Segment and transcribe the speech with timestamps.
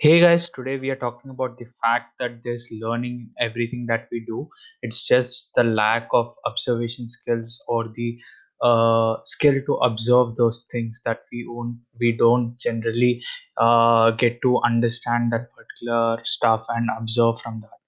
[0.00, 4.08] Hey guys, today we are talking about the fact that there's learning in everything that
[4.10, 4.48] we do.
[4.82, 8.18] It's just the lack of observation skills or the
[8.62, 11.80] uh, skill to observe those things that we own.
[12.00, 13.22] We don't generally
[13.58, 17.78] uh, get to understand that particular stuff and observe from that.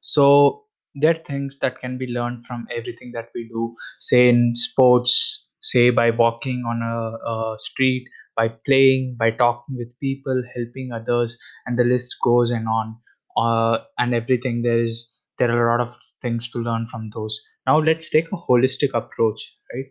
[0.00, 0.64] So
[0.94, 5.44] there are things that can be learned from everything that we do, say in sports,
[5.62, 11.36] say by walking on a, a street, by playing, by talking with people, helping others
[11.66, 12.96] and the list goes and on.
[13.36, 17.40] Uh, and everything there is there are a lot of things to learn from those.
[17.66, 19.40] Now let's take a holistic approach
[19.72, 19.86] right?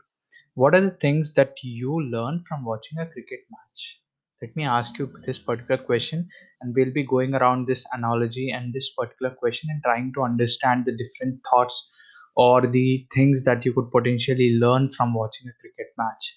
[0.55, 4.00] What are the things that you learn from watching a cricket match?
[4.42, 6.27] Let me ask you this particular question
[6.62, 10.86] and we'll be going around this analogy and this particular question and trying to understand
[10.86, 11.90] the different thoughts
[12.36, 16.36] or the things that you could potentially learn from watching a cricket match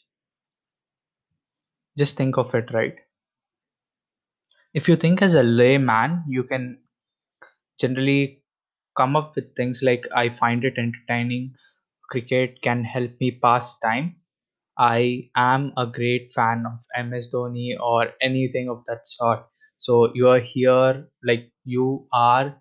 [1.98, 2.96] just think of it right
[4.72, 6.78] if you think as a layman you can
[7.80, 8.42] generally
[8.96, 11.54] come up with things like I find it entertaining.
[12.10, 14.16] Cricket can help me pass time.
[14.78, 19.46] I am a great fan of MS Dhoni or anything of that sort.
[19.78, 22.56] So you are here, like you are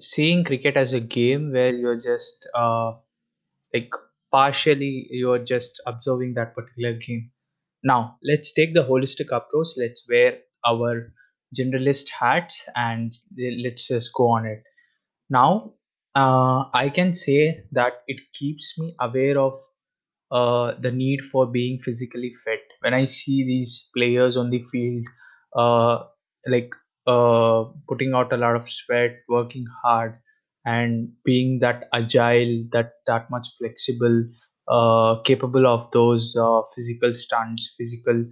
[0.00, 2.92] seeing cricket as a game where you're just uh,
[3.74, 3.90] like
[4.32, 7.30] partially you're just observing that particular game.
[7.84, 9.68] Now let's take the holistic approach.
[9.76, 11.12] Let's wear our
[11.58, 13.12] generalist hats and
[13.64, 14.62] let's just go on it
[15.30, 15.74] now,
[16.16, 19.60] uh, I can say that it keeps me aware of
[20.30, 22.60] uh, the need for being physically fit.
[22.80, 25.06] When I see these players on the field,
[25.56, 26.04] uh,
[26.46, 26.70] like
[27.06, 30.16] uh, putting out a lot of sweat, working hard,
[30.64, 34.24] and being that agile, that that much flexible,
[34.68, 38.24] uh, capable of those uh, physical stunts, physical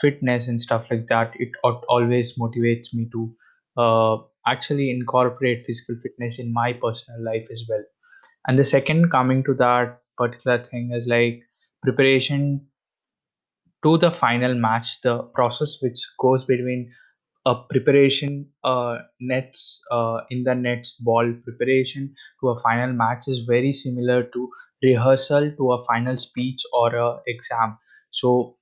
[0.00, 1.50] fitness, and stuff like that, it
[1.88, 3.34] always motivates me to
[3.76, 4.16] uh,
[4.46, 7.82] actually incorporate physical fitness in my personal life as well.
[8.46, 11.42] And the second coming to that particular thing is like
[11.82, 12.66] preparation
[13.82, 16.92] to the final match the process which goes between
[17.46, 23.40] a preparation uh, nets uh, in the nets ball preparation to a final match is
[23.46, 24.50] very similar to
[24.82, 27.78] rehearsal to a final speech or a exam.
[28.10, 28.56] So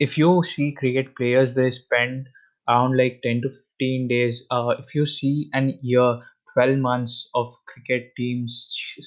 [0.00, 2.28] if you see cricket players they spend
[2.68, 6.08] around like 10 to 15 days uh, if you see an year
[6.52, 8.56] 12 months of cricket teams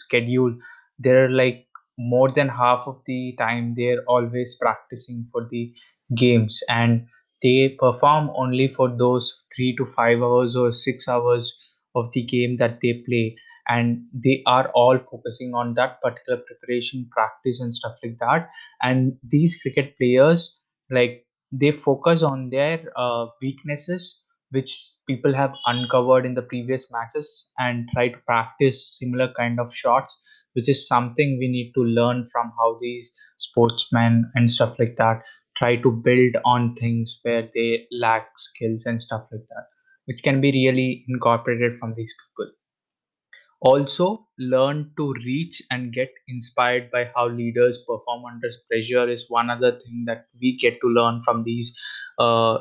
[0.04, 0.56] schedule
[1.00, 1.68] they're like
[1.98, 5.74] more than half of the time they're always practicing for the
[6.16, 6.62] games.
[6.70, 7.08] And
[7.44, 11.54] they perform only for those 3 to 5 hours or 6 hours
[11.96, 13.36] of the game that they play
[13.72, 18.50] and they are all focusing on that particular preparation practice and stuff like that.
[18.82, 20.56] And these cricket players
[20.90, 24.18] like they focus on their uh, weaknesses
[24.52, 29.76] which people have uncovered in the previous matches and try to practice similar kind of
[29.76, 30.20] shots
[30.54, 35.22] which is something we need to learn from how these sportsmen and stuff like that
[35.58, 39.68] try to build on things where they lack skills and stuff like that
[40.06, 42.52] which can be really incorporated from these people
[43.62, 49.50] also, learn to reach and get inspired by how leaders perform under pressure is one
[49.50, 51.74] other thing that we get to learn from these
[52.20, 52.60] uh,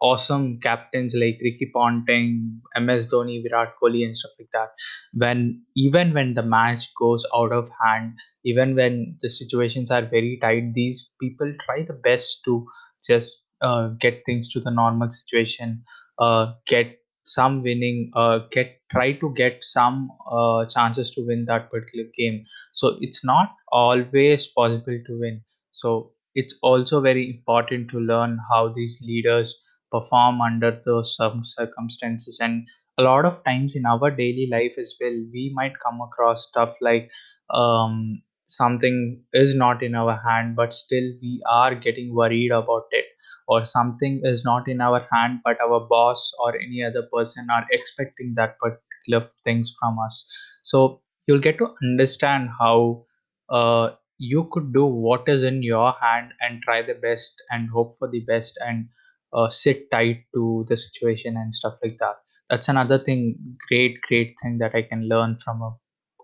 [0.00, 4.70] awesome captains like Ricky Ponting, MS Dhoni, Virat Kohli, and stuff like that.
[5.14, 8.14] When even when the match goes out of hand,
[8.44, 12.66] even when the situations are very tight, these people try the best to
[13.06, 15.84] just uh, get things to the normal situation,
[16.18, 21.70] uh, get some winning uh, get try to get some uh, chances to win that
[21.70, 22.44] particular game.
[22.72, 25.42] So it's not always possible to win.
[25.72, 29.54] So it's also very important to learn how these leaders
[29.90, 32.38] perform under those some circumstances.
[32.40, 32.66] And
[32.98, 36.74] a lot of times in our daily life as well we might come across stuff
[36.80, 37.10] like
[37.50, 43.06] um, something is not in our hand but still we are getting worried about it
[43.48, 47.66] or something is not in our hand but our boss or any other person are
[47.70, 50.24] expecting that particular things from us.
[50.64, 53.06] So you'll get to understand how
[53.48, 57.96] uh, you could do what is in your hand and try the best and hope
[57.98, 58.88] for the best and
[59.32, 62.16] uh, sit tight to the situation and stuff like that.
[62.50, 65.74] That's another thing great great thing that i can learn from a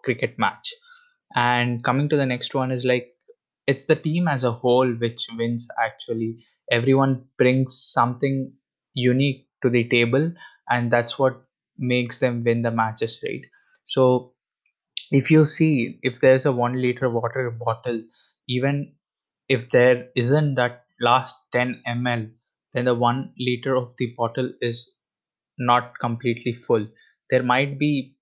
[0.05, 0.75] cricket match.
[1.35, 3.09] And coming to the next one is like
[3.67, 8.53] it's the team as a whole which wins actually everyone brings something
[8.95, 10.33] unique to the table
[10.69, 11.43] and that's what
[11.79, 13.43] makes them win the matches right?
[13.87, 14.35] So
[15.11, 18.03] if you see if there's a 1 liter water bottle
[18.49, 18.95] even
[19.49, 22.31] if there isn't that last 10 ml
[22.75, 24.91] then the one liter of the bottle is
[25.59, 26.87] not completely full.
[27.31, 28.17] There might be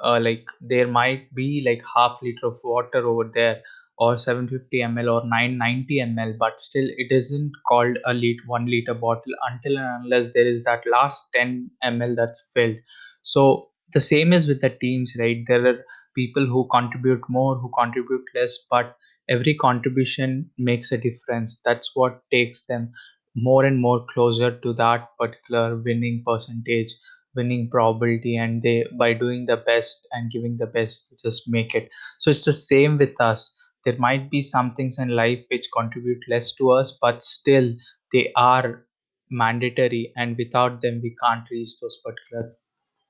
[0.00, 3.62] uh, like there might be like half liter of water over there
[3.98, 8.94] or 750 ml or 990 ml but still it isn't called a liter one liter
[8.94, 12.76] bottle until and unless there is that last 10 ml that's filled.
[13.22, 15.44] So the same is with the teams right?
[15.46, 18.96] There are people who contribute more who contribute less but
[19.28, 21.58] every contribution makes a difference.
[21.64, 22.92] That's what takes them
[23.36, 26.92] more and more closer to that particular winning percentage
[27.36, 31.88] winning probability and they by doing the best and giving the best just make it.
[32.20, 33.52] So it's the same with us
[33.84, 37.72] there might be some things in life which contribute less to us but still
[38.12, 38.86] they are
[39.30, 42.56] mandatory and without them we can't reach those particular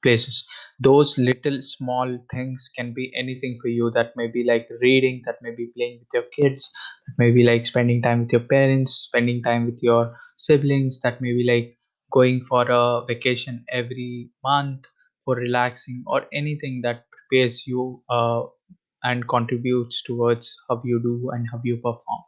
[0.02, 0.44] places.
[0.80, 5.36] Those little small things can be anything for you that may be like reading that
[5.42, 6.70] may be playing with your kids
[7.06, 11.20] that may be like spending time with your parents spending time with your siblings that
[11.20, 11.78] may be like
[12.12, 14.84] going for a vacation every month
[15.24, 18.42] for relaxing or anything that prepares you uh,
[19.04, 22.24] and contributes towards how you do and how you perform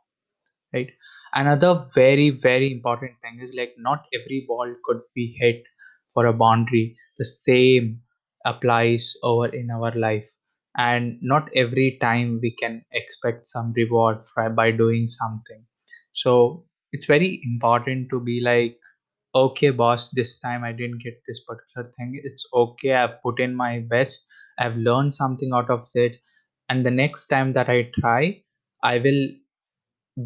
[0.72, 0.90] right?
[1.34, 5.64] Another very very important thing is like not every ball could be hit
[6.14, 6.96] for a boundary.
[7.18, 8.02] The same
[8.44, 10.24] applies over in our life.
[10.78, 15.64] And not every time we can expect some reward for, by doing something.
[16.12, 18.78] So it's very important to be like
[19.40, 22.20] okay boss this time i didn't get this particular thing.
[22.24, 22.94] It's okay.
[22.94, 24.24] I've put in my best.
[24.58, 26.16] I've learned something out of it
[26.68, 28.42] and the next time that i try
[28.82, 29.22] i will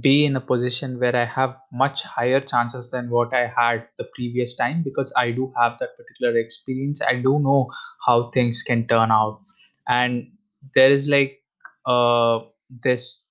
[0.01, 4.05] be in a position where I have much higher chances than what I had the
[4.15, 7.01] previous time because I do have that particular experience.
[7.03, 7.71] I do know
[8.07, 9.41] how things can turn out,
[9.89, 10.31] and
[10.75, 11.43] there is like
[11.87, 12.41] uh
[12.85, 13.23] this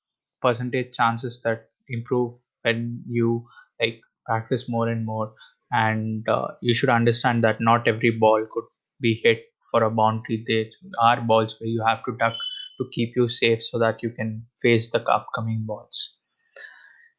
[0.41, 2.33] percentage chances that improve
[2.63, 3.47] when you
[3.79, 5.33] like practice more and more.
[5.71, 8.63] And uh, you should understand that not every ball could
[8.99, 10.43] be hit for a boundary.
[10.47, 10.65] There
[10.99, 12.33] are balls where you have to duck
[12.79, 16.15] to keep you safe so that you can face the upcoming balls.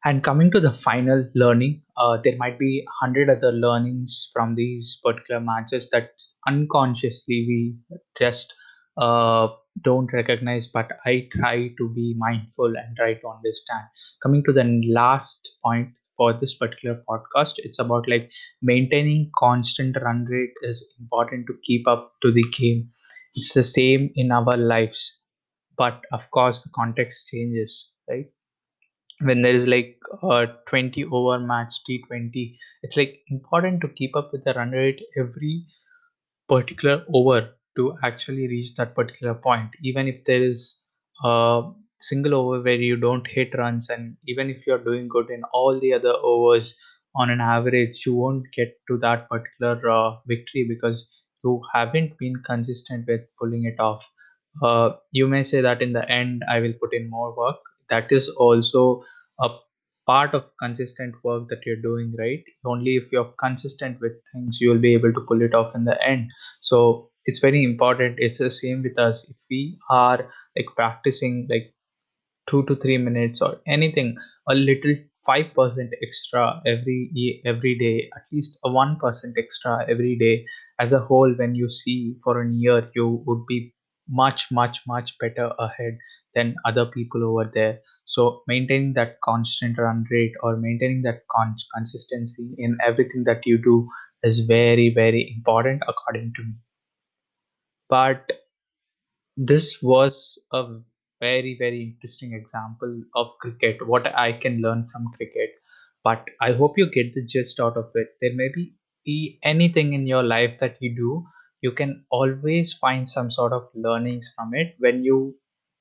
[0.05, 4.99] And coming to the final learning, uh, there might be hundred other learnings from these
[5.03, 6.11] particular matches that
[6.47, 7.75] unconsciously we
[8.19, 8.53] just
[8.97, 9.47] uh,
[9.83, 13.85] don't recognize, but I try to be mindful and try to understand.
[14.21, 18.29] Coming to the last point for this particular podcast, it's about like
[18.61, 22.91] maintaining constant run rate is important to keep up to the game.
[23.33, 25.13] It's the same in our lives,
[25.77, 28.27] but of course the context changes, right?
[29.21, 34.31] when there is like a 20 over match T20, it's like important to keep up
[34.31, 35.65] with the run rate every
[36.49, 39.71] particular over to actually reach that particular point.
[39.83, 40.77] Even if there is
[41.23, 41.63] a
[42.01, 45.79] single over where you don't hit runs, and even if you're doing good in all
[45.79, 46.75] the other overs
[47.15, 51.07] on an average, you won't get to that particular uh, victory because
[51.43, 54.03] you haven't been consistent with pulling it off.
[54.61, 57.57] Uh, you may say that in the end, I will put in more work.
[57.89, 59.03] That is also
[59.39, 59.49] a
[60.05, 62.43] part of consistent work that you're doing, right?
[62.65, 66.01] Only if you're consistent with things, you'll be able to pull it off in the
[66.05, 66.29] end.
[66.61, 68.15] So it's very important.
[68.17, 69.25] It's the same with us.
[69.29, 71.73] If we are like practicing like
[72.49, 74.15] two to three minutes or anything
[74.49, 74.95] a little
[75.27, 80.45] 5% extra every every day at least a 1% extra every day
[80.79, 83.73] as a whole when you see for a year you would be
[84.11, 85.97] much much much better ahead
[86.35, 91.55] than other people over there so maintaining that constant run rate or maintaining that con-
[91.75, 93.87] consistency in everything that you do
[94.23, 96.53] is very very important according to me
[97.89, 98.31] but
[99.37, 100.63] this was a
[101.19, 105.49] very, very interesting example of cricket, what I can learn from cricket.
[106.03, 108.07] But I hope you get the gist out of it.
[108.21, 108.73] There may be
[109.05, 111.25] be anything in your life that you do,
[111.61, 114.75] you can always find some sort of learnings from it.
[114.79, 115.35] When you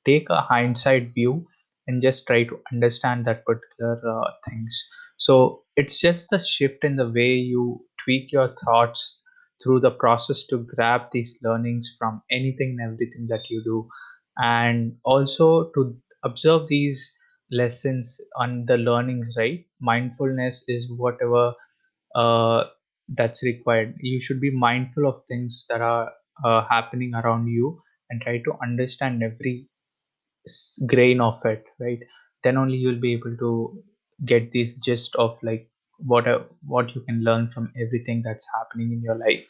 [0.07, 1.47] take a hindsight view
[1.87, 4.83] and just try to understand that particular uh, things.
[5.19, 9.21] So it's just the shift in the way you tweak your thoughts
[9.63, 13.89] through the process to grab these learnings from anything and everything that you do.
[14.39, 17.13] And also to observe these
[17.51, 19.65] lessons on the learnings right?
[19.81, 21.55] Mindfulness is whatever
[22.15, 22.65] uh,
[23.17, 23.97] that's required.
[24.01, 26.13] You should be mindful of things that are
[26.45, 29.69] uh, happening around you and try to understand every
[30.87, 32.01] grain of it right?
[32.45, 33.83] Then only you'll be able to
[34.27, 38.93] get this gist of like what a, what you can learn from everything that's happening
[38.93, 39.45] in your life.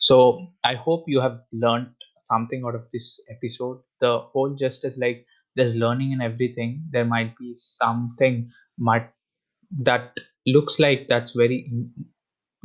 [0.00, 1.90] So i hope you have learned
[2.24, 3.80] something out of this episode.
[4.00, 5.26] The whole gist is like
[5.56, 6.84] there's learning in everything.
[6.90, 9.10] There might be something might
[9.82, 10.14] that
[10.46, 11.70] looks like that's very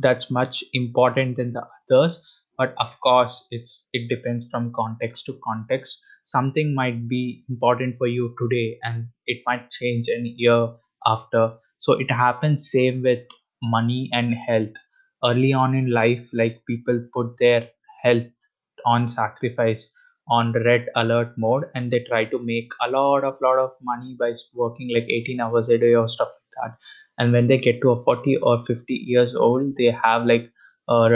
[0.00, 2.18] that's much important than the others
[2.56, 5.98] but of course it's it depends from context to context.
[6.26, 10.68] Something might be important for you today and it might change in a year
[11.06, 11.54] after.
[11.78, 13.20] So it happens same with
[13.62, 14.74] money and health.
[15.24, 17.68] Early on in life like people put their
[18.02, 18.26] health
[18.86, 19.88] on sacrifice
[20.28, 24.16] on red alert mode and they try to make a lot of lot of money
[24.18, 26.78] by working like 18 hours a day or stuff like that
[27.18, 30.50] and when they get to a 40 or 50 years old they have like
[30.88, 31.08] uh,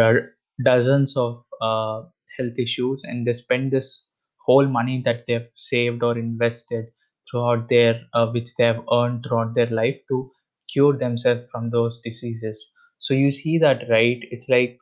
[0.64, 2.02] dozens of uh,
[2.38, 4.04] health issues and they spend this
[4.47, 6.87] whole money that they've saved or invested
[7.30, 10.30] throughout their uh, which they have earned throughout their life to
[10.73, 12.66] cure themselves from those diseases.
[12.99, 14.21] So you see that right?
[14.30, 14.78] It's like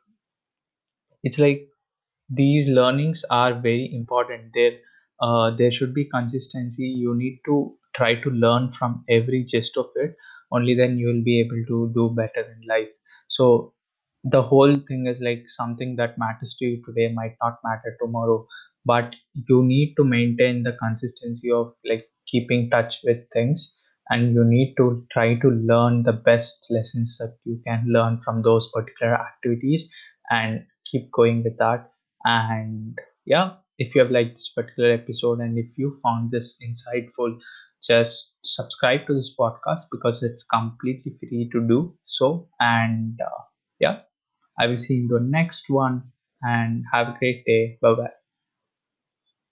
[1.23, 1.67] it's like
[2.29, 4.51] these learnings are very important.
[4.53, 4.77] There
[5.21, 6.83] uh, there should be consistency.
[6.85, 10.15] You need to try to learn from every gist of it
[10.51, 12.89] only then you will be able to do better in life.
[13.29, 13.73] So
[14.23, 18.47] the whole thing is like something that matters to you today might not matter tomorrow
[18.85, 23.73] but you need to maintain the consistency of like keeping touch with things
[24.09, 28.41] and you need to try to learn the best lessons that you can learn from
[28.41, 29.87] those particular activities
[30.29, 31.89] and keep going with that.
[32.25, 37.37] And yeah if you have liked this particular episode and if you found this insightful
[37.87, 43.41] just subscribe to this podcast because it's completely free to do so and uh,
[43.79, 43.99] yeah
[44.59, 46.11] I will see you in the next one
[46.41, 47.77] and have a great day.
[47.81, 48.20] Bye bye.